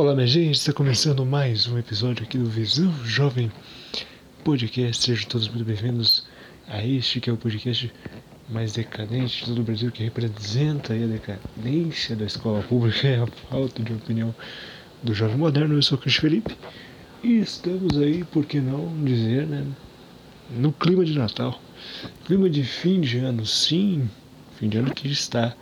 [0.00, 3.52] Olá, minha gente, está começando mais um episódio aqui do Visão Jovem
[4.42, 5.04] Podcast.
[5.04, 6.26] Sejam todos muito bem-vindos
[6.66, 7.92] a este que é o podcast
[8.48, 13.26] mais decadente de todo o Brasil, que representa a decadência da escola pública e a
[13.50, 14.34] falta de opinião
[15.02, 15.74] do jovem moderno.
[15.74, 16.56] Eu sou o Cris Felipe
[17.22, 19.66] e estamos aí, por que não dizer, né,
[20.50, 21.60] no clima de Natal,
[22.24, 24.08] clima de fim de ano, sim,
[24.58, 25.54] fim de ano que está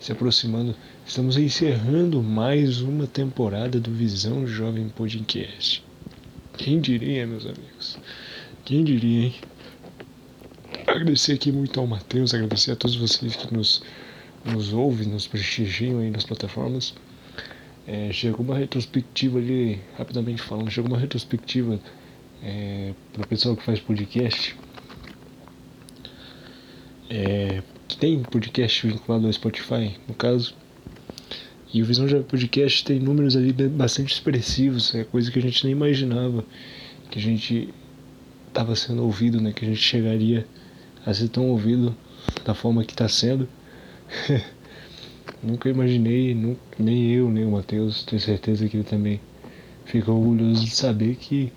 [0.00, 0.74] se aproximando.
[1.08, 5.82] Estamos encerrando mais uma temporada do Visão Jovem Podcast.
[6.58, 7.98] Quem diria, meus amigos?
[8.62, 9.34] Quem diria, hein?
[10.86, 13.82] Agradecer aqui muito ao Matheus, agradecer a todos vocês que nos,
[14.44, 16.94] nos ouvem, nos prestigiam aí nas plataformas.
[17.86, 21.80] É, chegou uma retrospectiva ali, rapidamente falando, chegou uma retrospectiva
[22.42, 24.54] é, para o pessoal que faz podcast.
[27.08, 30.54] É, que tem podcast vinculado ao Spotify, no caso.
[31.72, 35.64] E o Visão Jovem Podcast tem números ali bastante expressivos, é coisa que a gente
[35.64, 36.44] nem imaginava
[37.10, 37.68] que a gente
[38.48, 39.52] estava sendo ouvido, né?
[39.52, 40.46] Que a gente chegaria
[41.04, 41.94] a ser tão ouvido
[42.44, 43.48] da forma que está sendo.
[45.42, 49.20] nunca imaginei, nunca, nem eu, nem o Matheus, tenho certeza que ele também
[49.84, 51.52] fica orgulhoso de saber que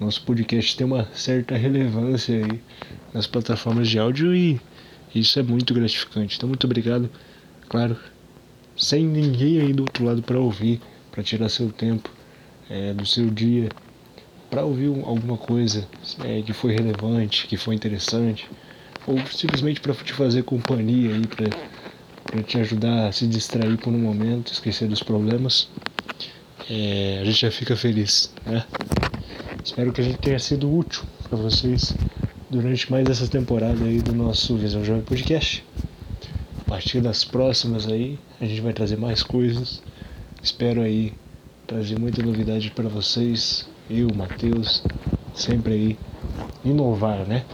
[0.00, 2.60] nosso podcast tem uma certa relevância aí
[3.12, 4.60] nas plataformas de áudio e
[5.14, 6.36] isso é muito gratificante.
[6.36, 7.10] Então, muito obrigado.
[7.68, 7.96] Claro,
[8.76, 10.80] sem ninguém aí do outro lado para ouvir,
[11.10, 12.10] para tirar seu tempo
[12.68, 13.68] é, do seu dia,
[14.50, 15.86] para ouvir alguma coisa
[16.24, 18.48] é, que foi relevante, que foi interessante,
[19.06, 23.98] ou simplesmente para te fazer companhia aí, para te ajudar a se distrair por um
[23.98, 25.68] momento, esquecer dos problemas.
[26.70, 28.64] É, a gente já fica feliz, né?
[29.62, 31.94] Espero que a gente tenha sido útil para vocês
[32.50, 35.64] durante mais essa temporada aí do nosso Visão Jovem Podcast.
[36.60, 39.82] A partir das próximas aí, a gente vai trazer mais coisas.
[40.42, 41.12] Espero aí
[41.66, 43.66] trazer muita novidade para vocês.
[43.88, 44.82] Eu, Matheus,
[45.34, 45.98] sempre aí
[46.64, 47.44] inovar, né?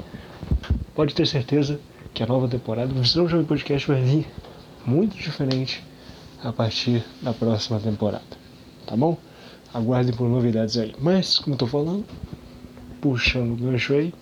[0.94, 1.80] Pode ter certeza
[2.12, 4.27] que a nova temporada do Visão Jovem Podcast vai vir
[4.84, 5.83] muito diferente
[6.42, 8.24] a partir da próxima temporada.
[8.86, 9.17] Tá bom?
[9.73, 10.95] Aguardem por novidades aí.
[10.98, 12.05] Mas, como eu tô falando,
[13.00, 14.12] puxando o gancho aí,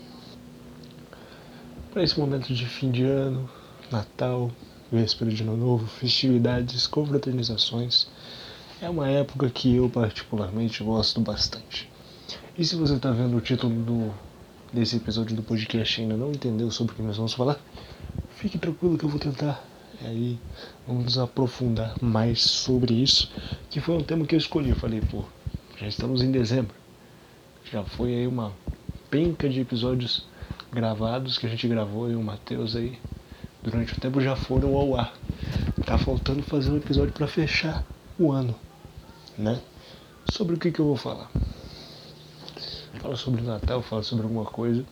[1.91, 3.49] para esse momento de fim de ano,
[3.91, 4.51] Natal,
[4.91, 8.09] véspera de Ano Novo, festividades, confraternizações.
[8.81, 11.91] É uma época que eu particularmente gosto bastante.
[12.57, 14.15] E se você está vendo o título do,
[14.73, 17.61] desse episódio do podcast e ainda não entendeu sobre o que nós vamos falar,
[18.37, 19.63] fique tranquilo que eu vou tentar.
[20.01, 20.39] E aí
[20.87, 23.31] vamos aprofundar mais sobre isso,
[23.69, 24.73] que foi um tema que eu escolhi.
[24.73, 25.25] Falei, pô,
[25.77, 26.75] já estamos em dezembro.
[27.71, 28.53] Já foi aí uma
[29.11, 30.27] penca de episódios
[30.73, 32.99] gravados que a gente gravou e o Matheus aí
[33.71, 35.13] durante o tempo já foram ao ar.
[35.85, 37.85] Tá faltando fazer um episódio para fechar
[38.19, 38.55] o ano,
[39.37, 39.61] né?
[40.31, 41.31] Sobre o que que eu vou falar?
[43.01, 44.85] Fala sobre Natal, fala sobre alguma coisa.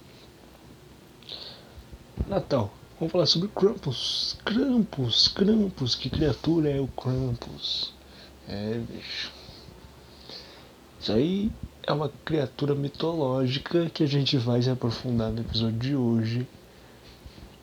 [2.26, 2.72] Natal.
[2.98, 4.38] Vamos falar sobre Krampus.
[4.44, 5.94] Krampus, Krampus.
[5.94, 7.92] Que criatura é o Krampus?
[8.48, 9.31] É, bicho.
[10.98, 15.94] Isso aí é uma criatura mitológica que a gente vai se aprofundar no episódio de
[15.94, 16.48] hoje,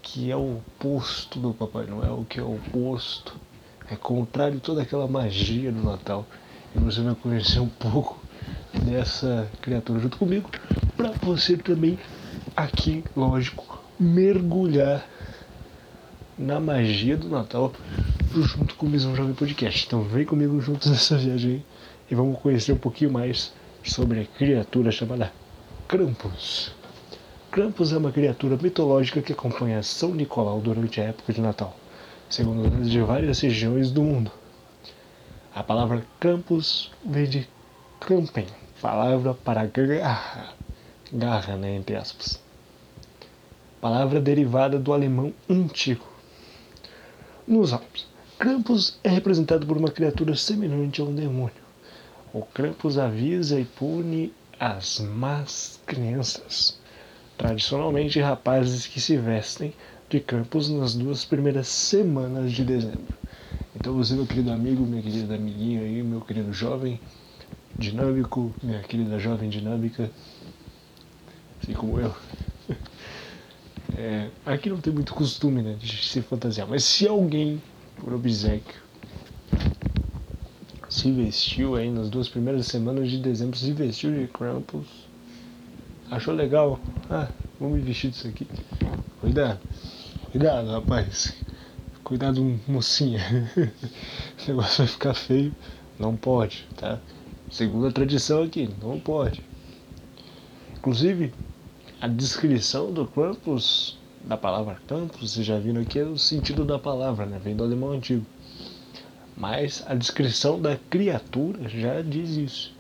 [0.04, 3.34] que é o oposto do Papai Noel, que é o oposto,
[3.90, 6.26] é contrário a toda aquela magia do Natal.
[6.76, 8.22] E você vai conhecer um pouco
[8.86, 10.50] dessa criatura junto comigo,
[10.98, 11.98] para você também
[12.56, 15.08] aqui, lógico, mergulhar
[16.38, 17.72] na magia do Natal
[18.34, 19.86] junto com o Visão Jovem Podcast.
[19.88, 21.64] Então vem comigo juntos nessa viagem
[22.12, 23.54] e vamos conhecer um pouquinho mais
[23.84, 25.32] sobre a criatura chamada
[25.88, 26.83] Krampus.
[27.54, 31.78] Krampus é uma criatura mitológica que acompanha São Nicolau durante a época de Natal,
[32.28, 34.32] segundo lendas de várias regiões do mundo.
[35.54, 37.48] A palavra Krampus vem de
[38.00, 38.48] Krampen,
[38.82, 40.56] palavra para garra,
[41.14, 42.42] garra, né, entre aspas.
[43.80, 46.08] Palavra derivada do alemão antigo.
[47.48, 48.08] Nos Alpes,
[48.40, 51.64] Krampus é representado por uma criatura semelhante a um demônio
[52.34, 56.80] o Krampus avisa e pune as más crianças,
[57.44, 59.74] tradicionalmente rapazes que se vestem
[60.10, 63.14] de Krampus nas duas primeiras semanas de dezembro.
[63.76, 67.02] Então você, meu querido amigo, minha querida amiguinha aí, meu querido jovem
[67.78, 70.10] dinâmico, minha querida jovem dinâmica,
[71.62, 72.16] assim como eu.
[73.96, 77.62] É, aqui não tem muito costume né, de se fantasiar, mas se alguém,
[77.98, 78.82] por obsequio,
[80.90, 85.03] se vestiu aí nas duas primeiras semanas de dezembro, se vestiu de Krampus.
[86.14, 86.80] Achou legal?
[87.10, 87.28] Ah,
[87.60, 88.48] vou me vestir disso aqui.
[89.20, 89.60] Cuidado,
[90.32, 91.36] cuidado, rapaz.
[92.04, 93.20] Cuidado, mocinha.
[93.58, 95.56] o negócio vai ficar feio.
[95.98, 97.00] Não pode, tá?
[97.50, 99.42] Segundo a tradição aqui, não pode.
[100.78, 101.34] Inclusive,
[102.00, 106.78] a descrição do Krampus, da palavra Krampus, vocês já viram aqui, é o sentido da
[106.78, 107.42] palavra, né?
[107.44, 108.24] Vem do alemão antigo.
[109.36, 112.73] Mas a descrição da criatura já diz isso.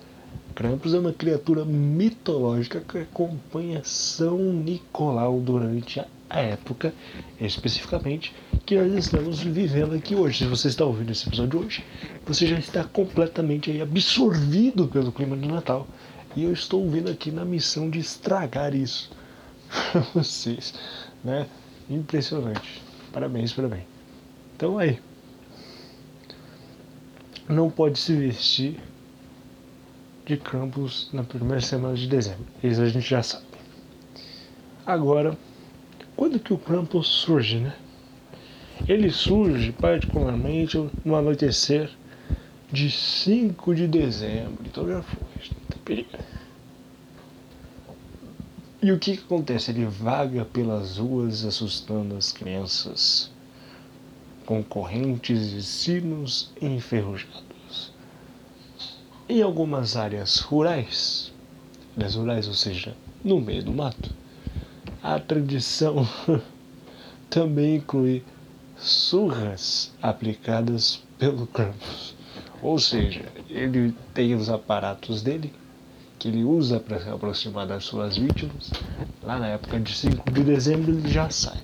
[0.54, 6.94] Krampus é uma criatura mitológica que acompanha São Nicolau durante a época,
[7.42, 8.34] especificamente,
[8.66, 10.40] que nós estamos vivendo aqui hoje.
[10.40, 11.84] Se você está ouvindo esse episódio hoje,
[12.26, 15.88] você já está completamente absorvido pelo clima do Natal.
[16.36, 19.12] E eu estou vindo aqui na missão de estragar isso
[19.92, 20.74] para vocês,
[21.24, 21.48] né?
[21.90, 22.82] Impressionante.
[23.12, 23.86] Parabéns, parabéns.
[24.56, 25.00] Então aí,
[27.50, 28.80] não pode se vestir
[30.25, 32.46] de Krampus na primeira semana de dezembro.
[32.64, 33.46] Isso a gente já sabe.
[34.86, 35.38] Agora,
[36.16, 37.75] quando que o Krampus surge, né?
[38.88, 41.90] Ele surge particularmente no anoitecer
[42.72, 44.64] de 5 de dezembro.
[44.66, 46.08] Então já foi.
[48.81, 49.72] E o que, que acontece?
[49.72, 53.31] Ele vaga pelas ruas assustando as crianças
[54.46, 57.53] com correntes e sinos enferrujados.
[59.30, 61.31] Em algumas áreas rurais,
[61.96, 62.94] áreas rurais, ou seja,
[63.24, 64.14] no meio do mato,
[65.02, 66.06] a tradição
[67.30, 68.22] também inclui
[68.75, 72.16] surras aplicadas pelo Krampus.
[72.62, 75.54] Ou seja, ele tem os aparatos dele
[76.20, 78.72] que ele usa para se aproximar das suas vítimas.
[79.24, 81.60] Lá na época de 5 de dezembro ele já sai.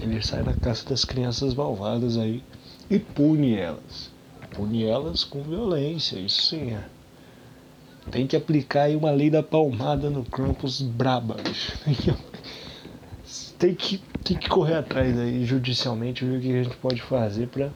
[0.00, 2.42] Ele sai na caça das crianças malvadas aí
[2.90, 4.10] e pune elas.
[4.50, 6.93] Pune elas com violência, isso sim é.
[8.10, 11.72] Tem que aplicar aí uma lei da palmada no Krampus braba, bicho.
[13.58, 17.48] Tem que, tem que correr atrás aí judicialmente, ver o que a gente pode fazer
[17.48, 17.70] para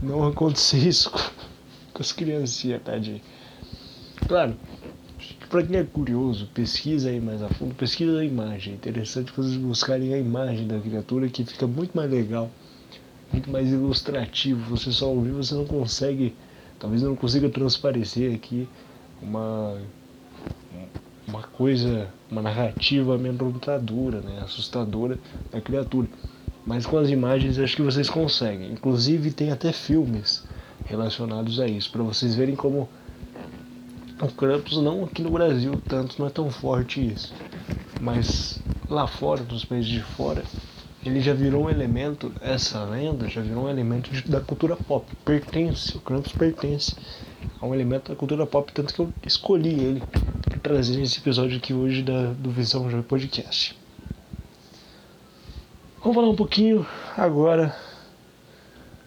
[0.00, 1.18] não acontecer isso com,
[1.94, 3.20] com as criancinhas, tadinho.
[4.28, 4.56] Claro,
[5.48, 8.74] para quem é curioso, pesquisa aí mais a fundo, pesquisa a imagem.
[8.74, 12.48] É interessante vocês buscarem a imagem da criatura que fica muito mais legal,
[13.32, 14.76] muito mais ilustrativo.
[14.76, 16.36] Você só ouvir, você não consegue,
[16.78, 18.68] talvez não consiga transparecer aqui
[19.22, 19.78] uma
[21.30, 25.18] uma coisa, uma narrativa amedrontadora, né, assustadora
[25.52, 26.08] da criatura.
[26.66, 28.72] Mas com as imagens acho que vocês conseguem.
[28.72, 30.44] Inclusive tem até filmes
[30.84, 32.88] relacionados a isso, para vocês verem como
[34.20, 37.32] o Krampus não aqui no Brasil tanto, não é tão forte isso.
[38.00, 38.58] Mas
[38.88, 40.42] lá fora, nos países de fora,
[41.04, 45.06] ele já virou um elemento, essa lenda já virou um elemento de, da cultura pop.
[45.24, 46.94] Pertence, o Krampus pertence
[47.60, 50.02] a um elemento da cultura pop, tanto que eu escolhi ele
[50.44, 53.78] para trazer esse episódio aqui hoje da, do Visão Joy Podcast.
[56.00, 57.76] Vamos falar um pouquinho agora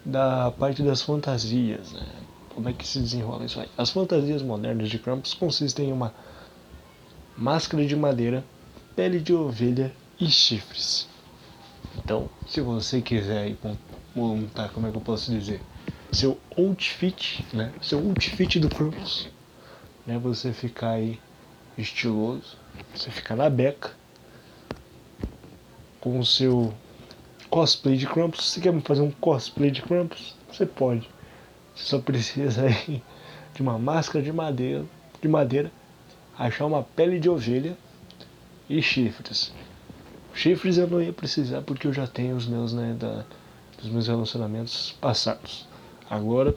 [0.04, 2.06] da parte das fantasias, né?
[2.54, 3.68] Como é que se desenrola isso aí?
[3.76, 6.14] As fantasias modernas de Krampus consistem em uma
[7.36, 8.44] máscara de madeira,
[8.94, 11.08] pele de ovelha e chifres.
[11.98, 13.56] Então, se você quiser
[14.14, 15.60] montar, como é que eu posso dizer,
[16.14, 17.72] seu outfit, né?
[17.82, 19.28] Seu outfit do Krampus,
[20.06, 20.18] né?
[20.18, 21.20] Você ficar aí
[21.76, 22.56] estiloso,
[22.94, 23.92] você ficar na beca
[26.00, 26.72] com o seu
[27.50, 28.50] cosplay de Krampus.
[28.50, 31.08] Se quer fazer um cosplay de Krampus, você pode.
[31.74, 33.02] Você só precisa aí
[33.54, 34.84] de uma máscara de madeira,
[35.20, 35.72] de madeira,
[36.38, 37.76] achar uma pele de ovelha
[38.68, 39.52] e chifres.
[40.34, 43.24] Chifres eu não ia precisar porque eu já tenho os meus, né, da,
[43.78, 45.66] dos meus relacionamentos passados.
[46.08, 46.54] Agora,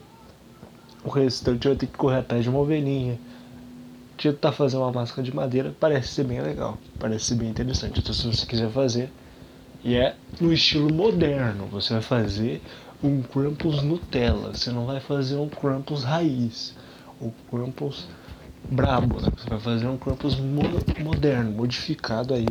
[1.04, 3.18] o restante vou ter que correr atrás de uma ovelhinha.
[4.16, 8.00] Tentar fazer uma máscara de madeira parece ser bem legal, parece ser bem interessante.
[8.00, 9.10] Então, se você quiser fazer,
[9.84, 12.60] e é no estilo moderno, você vai fazer
[13.02, 16.74] um Krampus Nutella, você não vai fazer um Krampus raiz,
[17.20, 18.08] o Krampus
[18.68, 19.28] brabo, né?
[19.36, 20.62] Você vai fazer um Krampus mo
[21.00, 22.46] moderno, modificado aí,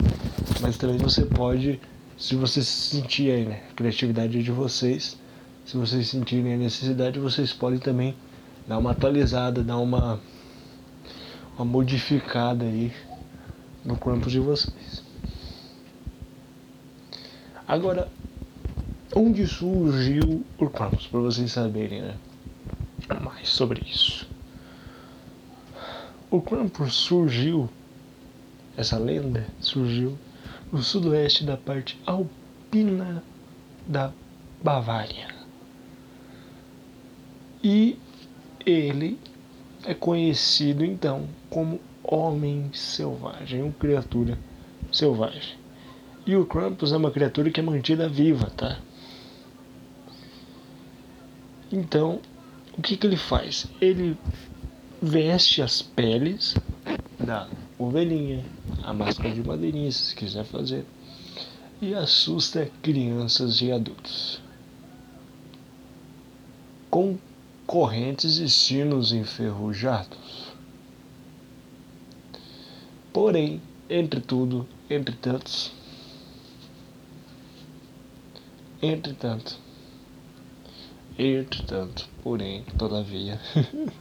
[0.61, 1.81] mas também você pode,
[2.17, 5.17] se você sentir aí, né, a criatividade de vocês,
[5.67, 8.15] se vocês sentirem a necessidade, vocês podem também
[8.65, 10.17] dar uma atualizada, dar uma
[11.57, 12.93] uma modificada aí
[13.83, 15.03] no Krampus de vocês.
[17.67, 18.07] Agora,
[19.13, 22.15] onde surgiu o Krampus, para vocês saberem né,
[23.21, 24.25] mais sobre isso.
[26.31, 27.69] O Krampus surgiu,
[28.77, 30.17] essa lenda surgiu
[30.71, 33.21] no sudoeste da parte alpina
[33.85, 34.13] da
[34.63, 35.36] Bavária.
[37.63, 37.97] E
[38.65, 39.19] ele
[39.85, 44.37] é conhecido então como homem selvagem, uma criatura
[44.91, 45.55] selvagem.
[46.25, 48.79] E o Krampus é uma criatura que é mantida viva, tá?
[51.71, 52.21] Então,
[52.77, 53.67] o que, que ele faz?
[53.81, 54.17] Ele
[55.01, 56.55] veste as peles
[57.19, 57.47] da
[57.77, 58.45] ovelhinha,
[58.83, 60.85] a máscara de madeirinha, se quiser fazer,
[61.81, 64.41] e assusta crianças e adultos.
[66.89, 67.17] Com
[67.67, 70.53] correntes e sinos enferrujados.
[73.11, 75.73] Porém, entre tudo, entre tantos,
[78.81, 79.59] entretanto,
[81.19, 83.37] entretanto, porém, todavia,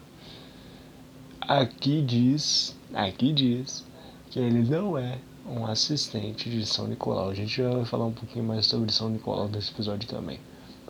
[1.40, 3.84] aqui diz, aqui diz
[4.30, 7.30] que ele não é um assistente de São Nicolau.
[7.30, 10.38] A gente já vai falar um pouquinho mais sobre São Nicolau nesse episódio também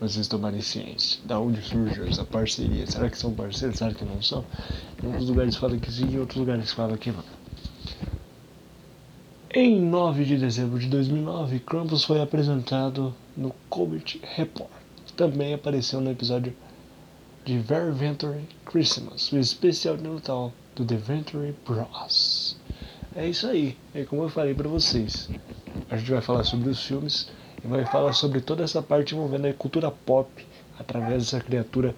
[0.01, 1.21] vocês tomarem ciência.
[1.25, 2.87] Da onde surgiu essa parceria?
[2.87, 3.79] Será que são parceiros?
[3.79, 4.45] Será que não são?
[5.03, 7.25] Em alguns lugares falam que sim, em outros lugares falam que não.
[9.51, 14.71] Em 9 de dezembro de 2009, Krampus foi apresentado no Colbert Report.
[15.17, 16.55] Também apareceu no episódio
[17.47, 22.57] de Very Venture Christmas, o especial de Natal do The Venture Bros.
[23.15, 25.31] É isso aí, é como eu falei para vocês.
[25.89, 27.31] A gente vai falar sobre os filmes
[27.67, 30.31] e vai falar sobre toda essa parte envolvendo a cultura pop
[30.79, 31.95] através dessa criatura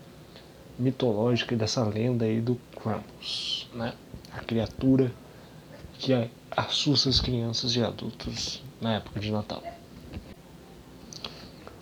[0.79, 3.93] mitológica e dessa lenda aí do Krampus, né?
[4.33, 5.13] A criatura
[5.99, 6.13] que
[6.51, 9.63] assusta as crianças e adultos na época de Natal.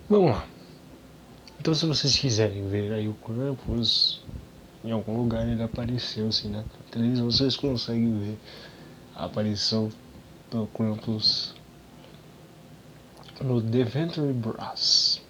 [0.08, 0.46] Vamos lá.
[1.60, 4.22] Então se vocês quiserem ver aí o Krampus,
[4.84, 6.64] em algum lugar ele apareceu assim, né?
[6.78, 8.38] Na televisão vocês conseguem ver
[9.14, 9.90] a aparição
[10.50, 11.55] do Krampus
[13.40, 15.20] no Deventry Brass.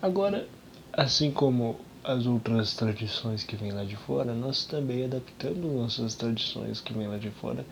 [0.00, 0.46] Agora,
[0.92, 6.80] assim como as outras tradições que vêm lá de fora, nós também adaptamos nossas tradições
[6.80, 7.64] que vêm lá de fora,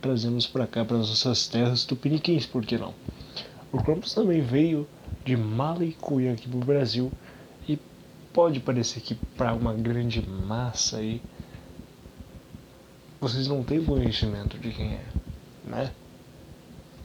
[0.00, 2.94] trazemos para cá, para as nossas terras tupiniquins, por que não?
[3.72, 4.88] O Krampus também veio
[5.24, 7.12] de Malicuia aqui pro Brasil
[7.68, 7.78] e
[8.32, 11.20] pode parecer que para uma grande massa aí
[13.20, 15.04] vocês não têm conhecimento de quem é,
[15.64, 15.92] né?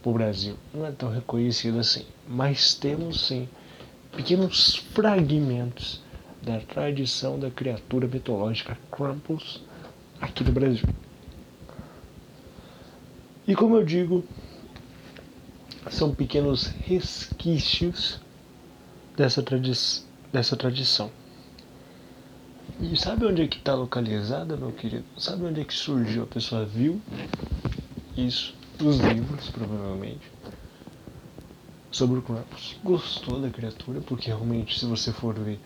[0.10, 3.48] O Brasil não é tão reconhecido assim, mas temos sim
[4.16, 6.02] pequenos fragmentos
[6.42, 9.62] da tradição da criatura mitológica Krampus
[10.22, 10.88] aqui no Brasil.
[13.48, 14.24] E como eu digo,
[15.90, 18.20] são pequenos resquícios
[19.16, 19.72] dessa, tradi
[20.32, 21.12] dessa tradição.
[22.80, 25.06] E sabe onde é que está localizada, meu querido?
[25.18, 26.24] Sabe onde é que surgiu?
[26.24, 27.02] A pessoa viu
[28.18, 30.32] isso dos livros, provavelmente,
[31.92, 32.78] sobre o Krampus.
[32.84, 35.60] Gostou da criatura, porque realmente, se você for ver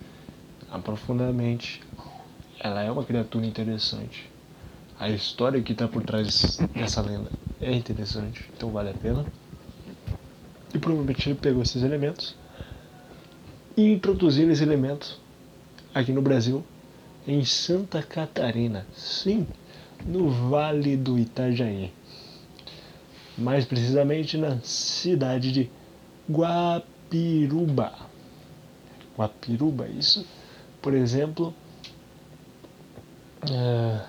[0.69, 1.81] aprofundadamente,
[2.59, 4.29] ela é uma criatura interessante.
[4.99, 9.25] A história que está por trás dessa lenda é interessante, então vale a pena.
[10.73, 12.35] E provavelmente ele pegou esses elementos
[13.75, 15.19] e introduziu esses elementos
[15.93, 16.63] aqui no Brasil,
[17.27, 18.85] em Santa Catarina.
[18.93, 19.47] Sim,
[20.05, 21.91] no Vale do Itajaí
[23.39, 25.71] mais precisamente na cidade de
[26.29, 27.93] Guapiruba.
[29.17, 30.25] Guapiruba, isso,
[30.81, 31.53] por exemplo,
[33.49, 34.05] é,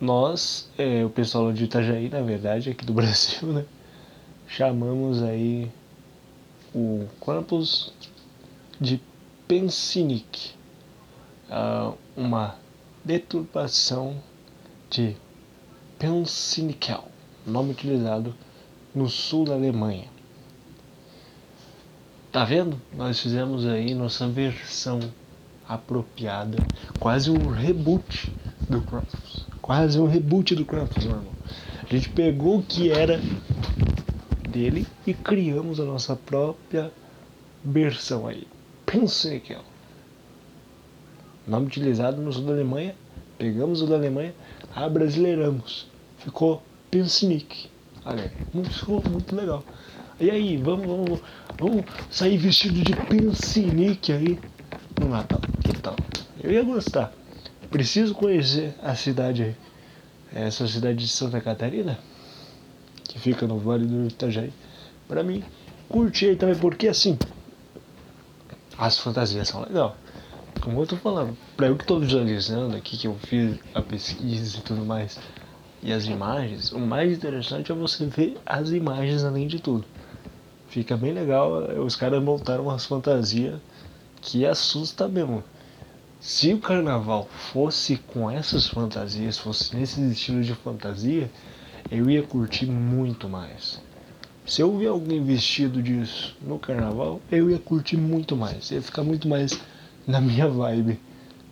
[0.00, 3.64] nós, é, o pessoal de Itajaí, na verdade, aqui do Brasil, né,
[4.48, 5.70] chamamos aí
[6.74, 7.92] o campus
[8.80, 9.00] de
[9.46, 10.54] Pensinic,
[11.50, 12.56] uh, uma
[13.04, 14.16] deturpação
[14.88, 15.16] de
[16.02, 17.04] Penznickel,
[17.46, 18.34] nome utilizado
[18.92, 20.08] no sul da Alemanha.
[22.32, 22.76] Tá vendo?
[22.92, 24.98] Nós fizemos aí nossa versão
[25.68, 26.58] apropriada,
[26.98, 28.32] quase um reboot
[28.68, 29.46] do Krampus.
[29.60, 31.32] Quase um reboot do Krampus, meu irmão.
[31.88, 33.20] A gente pegou o que era
[34.50, 36.90] dele e criamos a nossa própria
[37.64, 38.48] versão aí.
[38.84, 39.62] Penznickel.
[41.46, 42.96] Nome utilizado no sul da Alemanha.
[43.38, 44.34] Pegamos o da Alemanha,
[44.74, 45.91] abrasileiramos
[46.24, 47.70] ficou Pensinique.
[48.04, 48.32] Olha,
[48.70, 49.64] ficou muito legal.
[50.20, 51.20] E aí, vamos, vamos,
[51.58, 54.38] vamos sair vestido de Pensinique aí
[55.00, 55.40] no Natal.
[55.64, 55.96] Que tal?
[56.42, 57.12] Eu ia gostar.
[57.70, 59.56] Preciso conhecer a cidade aí.
[60.34, 61.98] Essa cidade de Santa Catarina,
[63.04, 64.52] que fica no Vale do Itajaí.
[65.08, 65.42] Pra mim,
[65.88, 67.18] curti aí também, porque assim,
[68.78, 69.92] as fantasias são legais.
[70.60, 74.58] Como eu tô falando, pra eu que tô visualizando aqui, que eu fiz a pesquisa
[74.58, 75.18] e tudo mais,
[75.82, 79.84] e as imagens, o mais interessante é você ver as imagens além de tudo.
[80.68, 81.50] Fica bem legal,
[81.84, 83.60] os caras montaram umas fantasias
[84.20, 85.42] que assusta mesmo.
[86.20, 91.28] Se o carnaval fosse com essas fantasias, fosse nesse estilo de fantasia,
[91.90, 93.80] eu ia curtir muito mais.
[94.46, 98.70] Se eu ver alguém vestido disso no carnaval, eu ia curtir muito mais.
[98.70, 99.58] Ia ficar muito mais
[100.06, 101.00] na minha vibe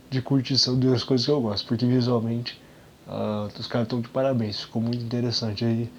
[0.08, 2.59] de curtição das coisas que eu gosto, porque visualmente
[3.10, 5.90] uh, os caras estão de parabéns, ficou muito interessante aí.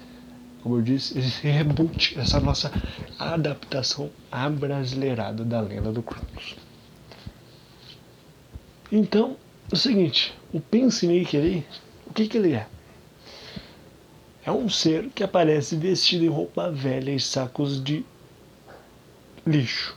[0.62, 2.70] Como eu disse, esse reboot, essa nossa
[3.18, 6.56] adaptação abrasileirada da lenda do Krampus.
[8.90, 9.36] Então,
[9.70, 11.66] é o seguinte, o Pinsnick ali,
[12.06, 12.66] o que que ele é?
[14.44, 18.04] É um ser que aparece vestido em roupa velha e sacos de
[19.46, 19.96] lixo.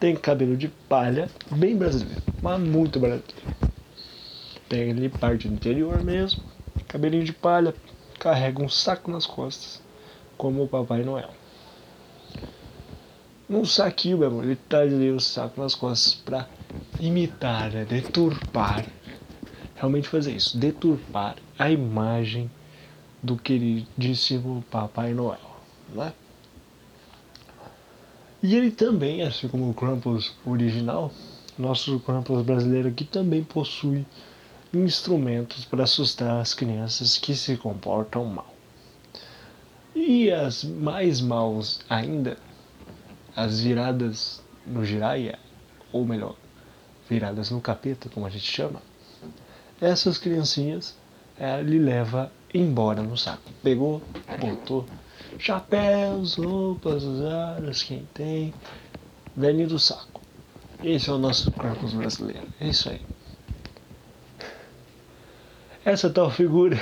[0.00, 3.67] Tem cabelo de palha, bem brasileiro, mas muito brasileiro.
[4.68, 6.42] Tem ali parte do interior mesmo,
[6.86, 7.74] cabelinho de palha,
[8.18, 9.80] carrega um saco nas costas,
[10.36, 11.30] como o Papai Noel.
[13.48, 16.46] Num saquinho, meu amor, ele traz ali o saco nas costas pra
[17.00, 17.84] imitar, né?
[17.86, 18.86] deturpar,
[19.74, 22.50] realmente fazer isso, deturpar a imagem
[23.22, 25.40] do queridíssimo Papai Noel,
[25.88, 26.12] né?
[28.42, 31.10] E ele também, assim como o Krampus original,
[31.58, 34.06] nosso Krampus brasileiro aqui também possui
[34.72, 38.54] instrumentos para assustar as crianças que se comportam mal.
[39.94, 42.36] E as mais maus ainda,
[43.34, 45.38] as viradas no giraia,
[45.92, 46.36] ou melhor,
[47.08, 48.82] viradas no capeta, como a gente chama,
[49.80, 50.96] essas criancinhas
[51.38, 53.50] ele leva embora no saco.
[53.62, 54.02] Pegou,
[54.40, 54.84] botou
[55.38, 58.52] chapéus, roupas usadas, quem tem,
[59.36, 60.20] velhinho do saco.
[60.82, 62.46] Esse é o nosso corpus brasileiro.
[62.60, 63.00] É isso aí.
[65.88, 66.78] Essa tal figura.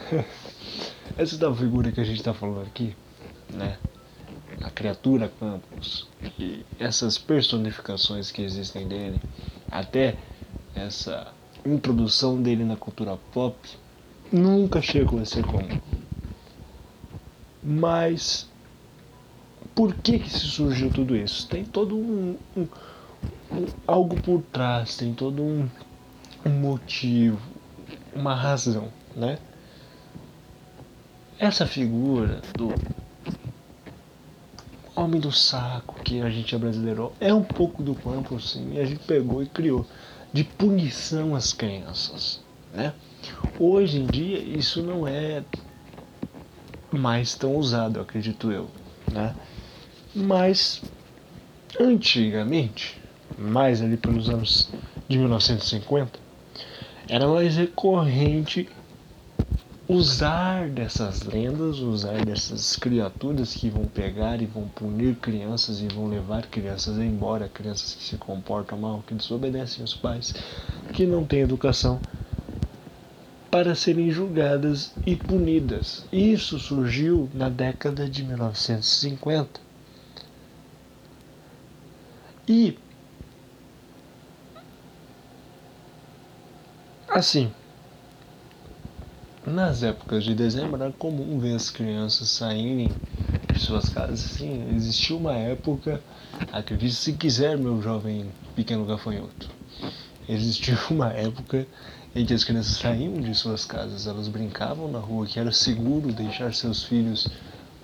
[1.18, 2.96] Essa tal figura que a gente está falando aqui,
[3.52, 3.76] né?
[4.62, 6.08] A criatura Campos
[6.38, 9.20] e essas personificações que existem dele,
[9.70, 10.16] até
[10.74, 11.30] essa
[11.66, 13.58] introdução dele na cultura pop,
[14.32, 15.68] nunca chegou a ser comum.
[17.62, 18.48] Mas
[19.74, 21.46] por que que se surgiu tudo isso?
[21.46, 22.66] Tem todo um, um,
[23.52, 25.68] um algo por trás, tem todo um,
[26.48, 27.38] um motivo,
[28.14, 29.38] uma razão, né?
[31.38, 32.74] Essa figura do
[34.96, 38.80] homem do saco que a gente é brasileiro é um pouco do campo, sim, e
[38.80, 39.86] a gente pegou e criou
[40.32, 42.40] de punição às crianças,
[42.72, 42.94] né?
[43.58, 45.44] Hoje em dia isso não é
[46.90, 48.70] mais tão usado, acredito eu,
[49.12, 49.36] né?
[50.14, 50.82] Mas
[51.78, 52.98] antigamente,
[53.36, 54.70] mais ali pelos anos
[55.06, 56.27] de 1950,
[57.08, 58.68] era mais recorrente
[59.88, 66.06] usar dessas lendas, usar dessas criaturas que vão pegar e vão punir crianças e vão
[66.06, 70.34] levar crianças embora, crianças que se comportam mal, que desobedecem os pais,
[70.92, 71.98] que não têm educação,
[73.50, 76.04] para serem julgadas e punidas.
[76.12, 79.58] Isso surgiu na década de 1950.
[82.46, 82.76] E
[87.18, 87.52] assim,
[89.44, 92.88] nas épocas de dezembro era comum ver as crianças saírem
[93.52, 94.20] de suas casas.
[94.20, 96.00] Sim, existiu uma época,
[96.52, 99.50] acredite se quiser, meu jovem pequeno gafanhoto.
[100.28, 101.66] Existiu uma época
[102.14, 106.12] em que as crianças saíam de suas casas, elas brincavam na rua, que era seguro
[106.12, 107.28] deixar seus filhos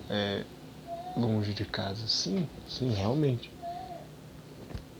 [0.09, 0.43] é,
[1.17, 2.07] longe de casa.
[2.07, 3.54] Sim, sim, realmente.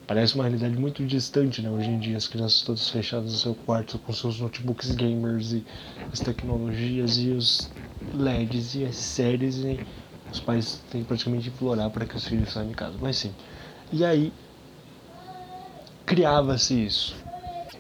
[0.08, 1.70] Parece uma realidade muito distante, né?
[1.70, 5.66] Hoje em dia, as crianças todas fechadas no seu quarto com seus notebooks gamers e
[6.14, 7.72] as tecnologias e os
[8.14, 9.80] LEDs e as séries, e
[10.32, 12.96] os pais têm praticamente que implorar para que os filhos saiam de casa.
[13.02, 13.34] Mas sim.
[13.92, 14.32] E aí,
[16.06, 17.16] criava-se isso.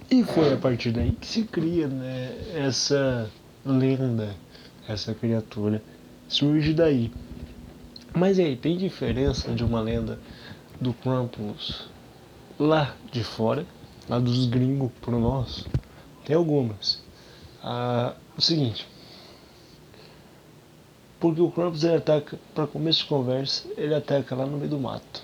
[0.09, 3.29] E foi a partir daí que se cria né, essa
[3.63, 4.35] lenda,
[4.87, 5.79] essa criatura.
[6.27, 7.11] Surge daí.
[8.15, 10.17] Mas aí, tem diferença de uma lenda
[10.81, 11.93] do Krampus
[12.59, 13.65] lá de fora,
[14.07, 15.67] lá dos gringos pro nosso?
[16.23, 17.03] Tem algumas.
[17.63, 18.87] Ah, o seguinte.
[21.19, 24.79] Porque o Krampus ele ataca, para começo de conversa, ele ataca lá no meio do
[24.79, 25.23] mato.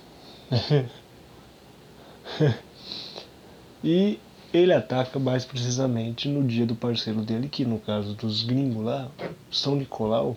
[3.84, 4.20] e
[4.54, 9.10] ele ataca mais precisamente no dia do parceiro dele, que no caso dos gringos lá,
[9.52, 10.36] São Nicolau,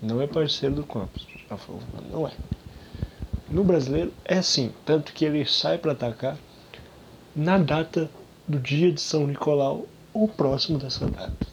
[0.00, 2.32] não é parceiro do falou, não é.
[3.54, 6.36] No brasileiro é sim, tanto que ele sai para atacar
[7.36, 8.10] na data
[8.48, 11.46] do dia de São Nicolau ou próximo dessa data.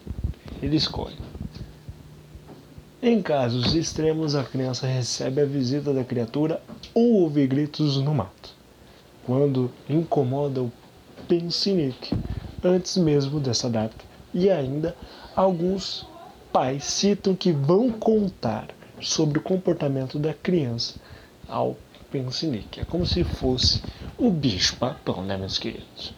[0.64, 1.16] Ele escolhe.
[3.04, 6.60] Em casos extremos, a criança recebe a visita da criatura
[6.92, 8.50] ou ouve gritos no mato.
[9.24, 10.72] Quando incomoda o
[11.28, 12.16] Pensinic
[12.64, 14.04] antes mesmo dessa data.
[14.34, 14.96] E ainda
[15.36, 16.08] alguns
[16.52, 21.00] pais citam que vão contar sobre o comportamento da criança
[21.48, 21.78] ao
[22.12, 22.82] Pensinique.
[22.82, 23.82] É como se fosse
[24.18, 26.14] o bicho papão, né, meus queridos?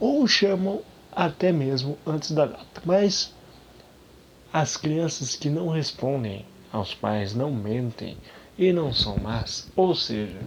[0.00, 0.80] Ou chamam
[1.12, 2.82] até mesmo antes da data.
[2.84, 3.32] Mas
[4.52, 8.16] as crianças que não respondem aos pais, não mentem
[8.58, 10.40] e não são más, ou seja,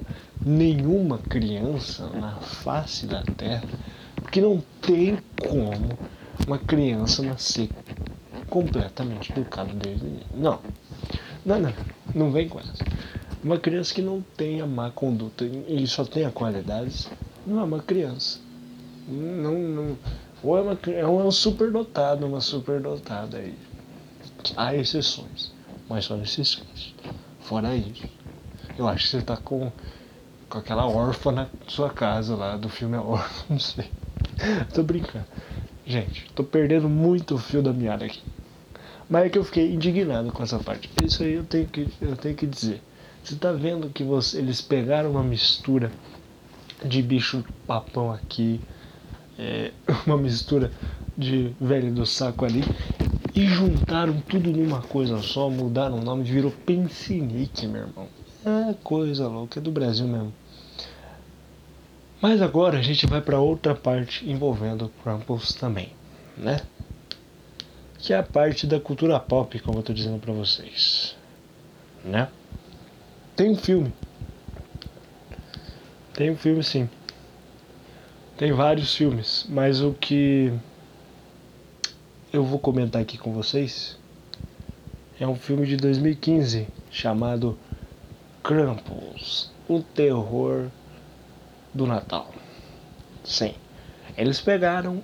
[0.45, 3.67] nenhuma criança na face da terra,
[4.15, 5.97] porque não tem como
[6.45, 7.69] uma criança nascer
[8.49, 10.59] completamente educada desde não.
[11.45, 11.73] Não, não,
[12.15, 12.85] não vem com essa.
[13.43, 17.09] Uma criança que não tenha má conduta e só tenha qualidades,
[17.45, 18.39] não é uma criança.
[19.07, 19.97] Não, não,
[20.43, 23.55] ou é, uma, é um superdotado, uma superdotada aí.
[24.55, 25.51] Há exceções,
[25.89, 26.95] mas nesses casos.
[27.41, 28.03] Fora isso,
[28.77, 29.71] eu acho que você tá com,
[30.49, 33.89] com aquela órfã na sua casa lá, do filme A Órfã, não sei.
[34.73, 35.25] tô brincando.
[35.85, 38.21] Gente, tô perdendo muito o fio da meada aqui.
[39.09, 40.89] Mas é que eu fiquei indignado com essa parte.
[41.01, 42.81] Isso aí eu tenho que, eu tenho que dizer.
[43.27, 45.91] Você tá vendo que você, eles pegaram uma mistura
[46.85, 48.61] de bicho papão aqui,
[49.37, 49.73] é,
[50.07, 50.71] uma mistura
[51.17, 52.63] de velho do saco ali,
[53.35, 58.07] e juntaram tudo numa coisa só, mudaram o nome, virou Pensinique, meu irmão.
[58.45, 60.33] É coisa louca, é do Brasil mesmo.
[62.21, 65.91] Mas agora a gente vai para outra parte envolvendo Crumples também,
[66.37, 66.61] né?
[67.99, 71.13] Que é a parte da cultura pop, como eu tô dizendo para vocês,
[72.05, 72.29] né?
[73.37, 73.93] Tem um filme.
[76.15, 76.89] Tem um filme sim.
[78.35, 80.51] Tem vários filmes, mas o que
[82.33, 83.99] eu vou comentar aqui com vocês
[85.19, 87.59] é um filme de 2015 chamado
[88.41, 90.71] Krampus, o terror
[91.71, 92.33] do Natal.
[93.23, 93.53] Sim,
[94.17, 95.03] eles pegaram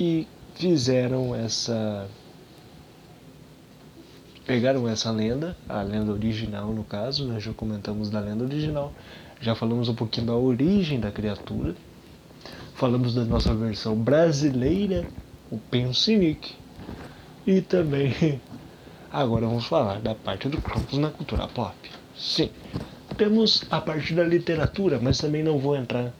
[0.00, 2.08] e fizeram essa
[4.46, 8.92] pegaram essa lenda, a lenda original no caso, nós já comentamos da lenda original,
[9.40, 11.74] já falamos um pouquinho da origem da criatura,
[12.74, 15.04] falamos da nossa versão brasileira,
[15.50, 16.54] o Pensinic,
[17.44, 18.40] e também
[19.12, 21.74] agora vamos falar da parte do Krampus na cultura pop.
[22.16, 22.50] Sim,
[23.16, 26.12] temos a parte da literatura, mas também não vou entrar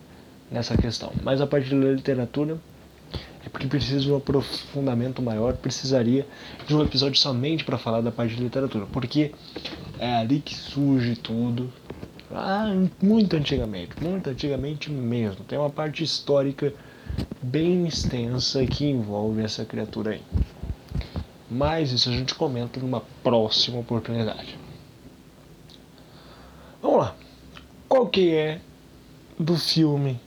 [0.50, 1.12] nessa questão.
[1.22, 2.58] Mas a parte da literatura
[3.46, 6.26] é porque precisa de um aprofundamento maior, precisaria
[6.66, 9.32] de um episódio somente para falar da parte de literatura, porque
[10.00, 11.72] é ali que surge tudo.
[12.32, 12.66] Ah,
[13.00, 15.44] muito antigamente, muito antigamente mesmo.
[15.44, 16.74] Tem uma parte histórica
[17.40, 20.22] bem extensa que envolve essa criatura aí.
[21.48, 24.58] Mas isso a gente comenta numa próxima oportunidade.
[26.82, 27.14] Vamos lá.
[27.88, 28.60] Qual que é
[29.38, 30.18] do filme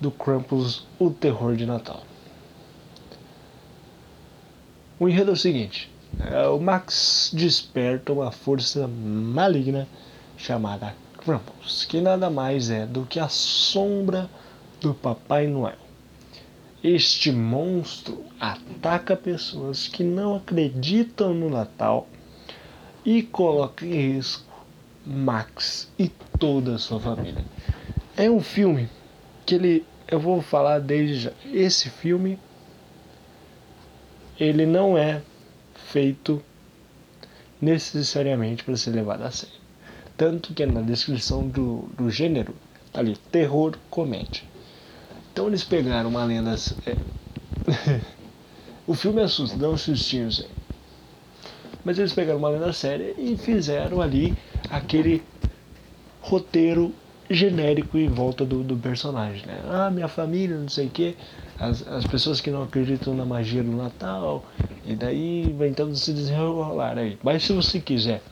[0.00, 2.02] do Krampus O Terror de Natal?
[4.98, 9.86] O enredo é o seguinte: é, o Max desperta uma força maligna
[10.38, 14.30] chamada Krampus, que nada mais é do que a sombra
[14.80, 15.76] do Papai Noel.
[16.82, 22.06] Este monstro ataca pessoas que não acreditam no Natal
[23.04, 24.46] e coloca em risco
[25.04, 27.44] Max e toda a sua família.
[28.16, 28.88] É um filme
[29.44, 31.32] que ele, eu vou falar desde já.
[31.52, 32.38] Esse filme
[34.38, 35.22] ele não é
[35.74, 36.42] feito
[37.60, 39.56] necessariamente para ser levado a sério.
[40.16, 42.54] Tanto que na descrição do, do gênero
[42.92, 44.42] tá ali terror comédia.
[45.32, 46.54] Então eles pegaram uma lenda.
[46.86, 48.00] É...
[48.86, 50.46] o filme assusta, dá um sustinho assim.
[51.84, 54.36] Mas eles pegaram uma lenda séria e fizeram ali
[54.70, 55.22] aquele
[56.20, 56.92] roteiro
[57.30, 59.60] genérico em volta do, do personagem, né?
[59.68, 61.14] Ah, minha família, não sei o quê.
[61.58, 64.44] As, as pessoas que não acreditam na magia do Natal.
[64.84, 67.18] E daí vai então se desenrolar aí.
[67.22, 68.22] Mas se você quiser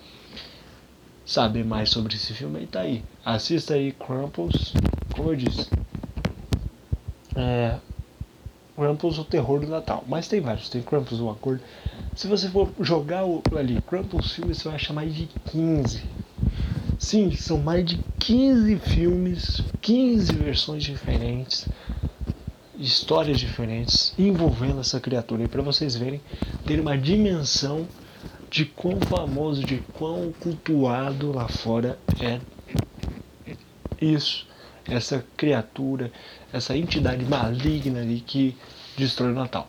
[1.25, 3.03] saber mais sobre esse filme, aí tá aí.
[3.25, 4.73] Assista aí Crumples,
[5.15, 5.69] como eu disse
[7.35, 7.77] é,
[8.77, 10.05] Krampus o terror do Natal.
[10.07, 11.63] Mas tem vários, tem Krampus o acordo.
[12.15, 16.03] Se você for jogar o, ali, Krampus filmes, você vai achar mais de 15.
[16.99, 21.69] Sim, são mais de 15 filmes, 15 versões diferentes,
[22.85, 25.45] histórias diferentes envolvendo essa criatura.
[25.45, 26.21] E para vocês verem,
[26.67, 27.87] ter uma dimensão
[28.51, 32.41] de quão famoso, de quão cultuado lá fora é
[34.01, 34.47] isso
[34.89, 36.13] essa criatura,
[36.53, 38.57] essa entidade maligna ali que
[38.97, 39.69] destrói o Natal.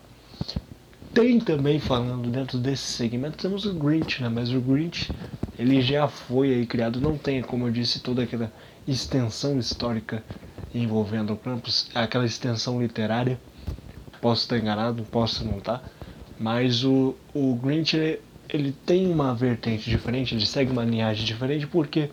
[1.13, 4.27] Tem também falando dentro desse segmento temos o Grinch, né?
[4.27, 5.09] Mas o Grinch
[5.57, 8.51] ele já foi aí criado, não tem, como eu disse, toda aquela
[8.85, 10.21] extensão histórica
[10.75, 13.39] envolvendo o Krampus, aquela extensão literária.
[14.21, 15.83] Posso estar enganado, posso não estar,
[16.39, 21.67] mas o, o Grinch ele, ele tem uma vertente diferente, ele segue uma linhagem diferente
[21.67, 22.09] porque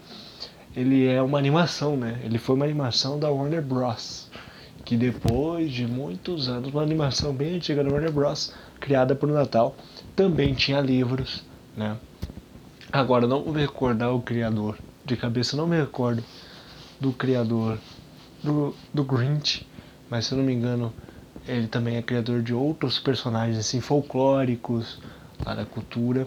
[0.77, 2.21] ele é uma animação, né?
[2.25, 4.31] Ele foi uma animação da Warner Bros.
[4.85, 8.53] Que depois de muitos anos, uma animação bem antiga da Warner Bros.
[8.81, 9.77] criada para o Natal,
[10.17, 11.45] também tinha livros,
[11.77, 11.97] né?
[12.91, 14.79] Agora não vou recordar o criador.
[15.05, 16.23] De cabeça não me recordo
[17.01, 17.79] do criador
[18.43, 19.67] do, do Grinch,
[20.11, 20.93] mas se eu não me engano,
[21.47, 25.01] ele também é criador de outros personagens assim folclóricos
[25.45, 26.27] lá da cultura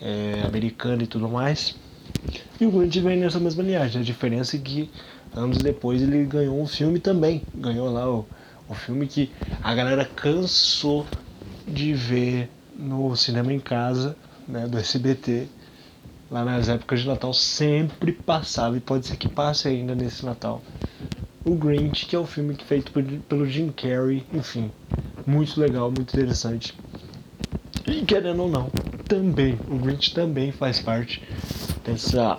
[0.00, 1.76] é, americana e tudo mais.
[2.60, 4.00] E o Grinch vem nessa mesma linhagem.
[4.00, 4.90] A diferença é que
[5.34, 7.44] anos depois ele ganhou um filme também.
[7.54, 8.26] Ganhou lá o,
[8.68, 9.30] o filme que
[9.62, 11.06] a galera cansou
[11.66, 15.48] de ver no cinema em casa, né, do SBT.
[16.30, 20.62] Lá nas épocas de Natal sempre passava, e pode ser que passe ainda nesse Natal.
[21.44, 22.92] O Grinch, que é o filme feito
[23.28, 24.70] pelo Jim Carrey, enfim,
[25.26, 26.74] muito legal, muito interessante.
[27.86, 28.70] E querendo ou não,
[29.08, 31.22] também, o Grinch também faz parte
[31.84, 32.38] dessa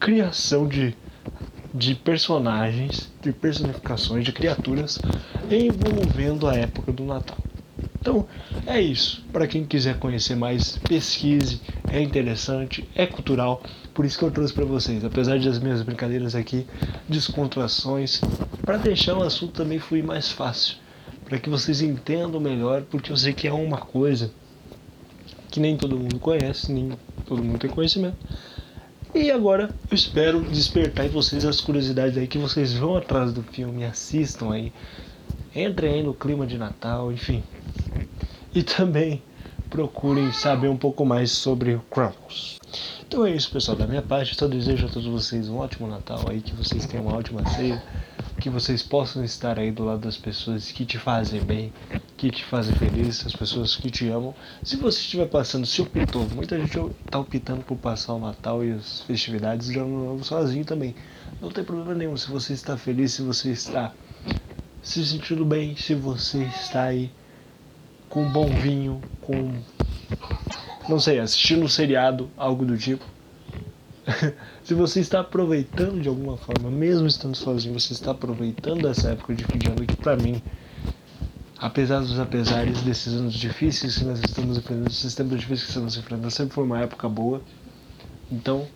[0.00, 0.94] criação de,
[1.72, 4.98] de personagens, de personificações, de criaturas
[5.50, 7.38] envolvendo a época do Natal.
[8.00, 8.26] Então
[8.66, 9.24] é isso.
[9.32, 11.60] Para quem quiser conhecer mais, pesquise.
[11.90, 13.62] É interessante, é cultural.
[13.98, 16.64] Por isso que eu trouxe para vocês, apesar das minhas brincadeiras aqui,
[17.08, 18.20] descontrações,
[18.64, 20.76] para deixar o assunto também fluir mais fácil,
[21.24, 24.30] para que vocês entendam melhor, porque eu sei que é uma coisa
[25.50, 26.92] que nem todo mundo conhece, nem
[27.26, 28.16] todo mundo tem conhecimento.
[29.12, 33.42] E agora eu espero despertar em vocês as curiosidades aí que vocês vão atrás do
[33.42, 34.72] filme, assistam aí,
[35.52, 37.42] entrem aí no clima de Natal, enfim.
[38.54, 39.20] E também
[39.70, 42.58] procurem saber um pouco mais sobre o Krampus.
[43.06, 43.76] Então é isso, pessoal.
[43.76, 47.06] Da minha parte, só desejo a todos vocês um ótimo Natal aí, que vocês tenham
[47.06, 47.82] uma ótima ceia,
[48.40, 51.72] que vocês possam estar aí do lado das pessoas que te fazem bem,
[52.16, 54.34] que te fazem feliz, as pessoas que te amam.
[54.62, 58.72] Se você estiver passando, se optou, muita gente está optando por passar o Natal e
[58.72, 60.94] as festividades de ano novo sozinho também.
[61.40, 63.92] Não tem problema nenhum se você está feliz, se você está
[64.82, 67.10] se sentindo bem, se você está aí
[68.08, 69.54] com um bom vinho, com.
[70.88, 73.04] Não sei, assistindo um seriado, algo do tipo.
[74.64, 79.34] Se você está aproveitando de alguma forma, mesmo estando sozinho, você está aproveitando essa época
[79.34, 80.42] de fim de ano que para mim,
[81.58, 85.96] apesar dos apesares desses anos difíceis que nós estamos enfrentando, esses tempos difíceis que estamos
[85.96, 87.42] enfrentando, sempre foi uma época boa.
[88.30, 88.66] Então,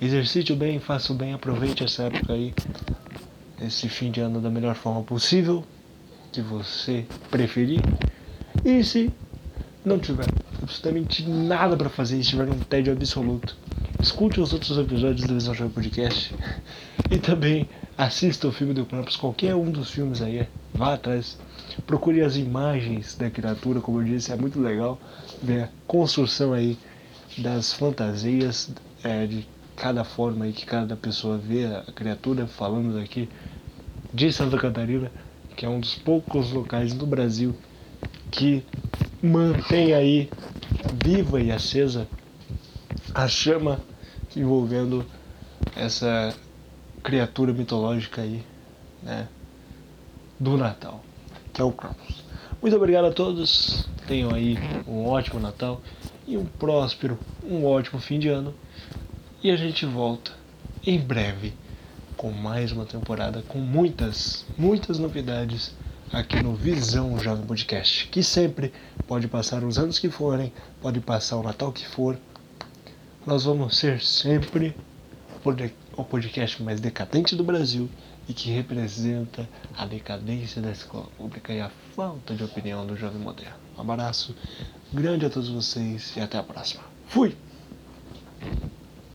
[0.00, 2.52] exercite o bem, faça o bem, aproveite essa época aí,
[3.60, 5.64] esse fim de ano da melhor forma possível,
[6.32, 7.80] que você preferir.
[8.64, 9.12] E se
[9.84, 10.26] não tiver
[10.62, 13.56] absolutamente nada para fazer e estiver num tédio absoluto,
[14.00, 16.32] escute os outros episódios do Visão Jogo Podcast
[17.10, 21.36] e também assista o filme do Krampus, qualquer um dos filmes aí, vá atrás.
[21.88, 24.96] Procure as imagens da criatura, como eu disse, é muito legal
[25.42, 26.78] ver a construção aí
[27.38, 28.70] das fantasias
[29.02, 29.44] é, de
[29.74, 33.28] cada forma aí que cada pessoa vê a criatura, falando aqui
[34.14, 35.10] de Santa Catarina,
[35.56, 37.56] que é um dos poucos locais no Brasil
[38.32, 38.64] que
[39.22, 40.30] mantém aí
[41.04, 42.08] viva e acesa
[43.14, 43.78] a chama
[44.34, 45.04] envolvendo
[45.76, 46.34] essa
[47.02, 48.42] criatura mitológica aí,
[49.02, 49.28] né,
[50.40, 51.04] do Natal,
[51.52, 52.24] que é o Krampus.
[52.60, 54.56] Muito obrigado a todos, tenham aí
[54.88, 55.82] um ótimo Natal
[56.26, 58.54] e um próspero, um ótimo fim de ano.
[59.42, 60.32] E a gente volta
[60.86, 61.52] em breve
[62.16, 65.74] com mais uma temporada com muitas, muitas novidades
[66.12, 68.70] aqui no Visão Jovem Podcast, que sempre
[69.06, 72.18] pode passar os anos que forem, pode passar o Natal que for,
[73.26, 74.76] nós vamos ser sempre
[75.96, 77.88] o podcast mais decadente do Brasil
[78.28, 83.20] e que representa a decadência da escola pública e a falta de opinião do jovem
[83.20, 83.56] moderno.
[83.76, 84.36] Um abraço
[84.92, 86.84] grande a todos vocês e até a próxima.
[87.08, 87.34] Fui!